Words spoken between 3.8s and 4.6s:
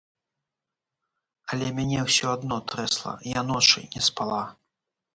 не спала.